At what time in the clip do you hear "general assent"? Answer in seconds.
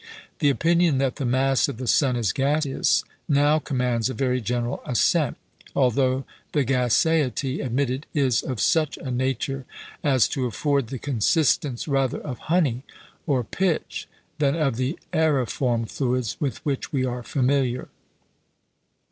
4.41-5.37